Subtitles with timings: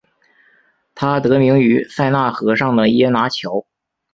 [0.95, 3.67] 它得名于塞纳河上的耶拿桥。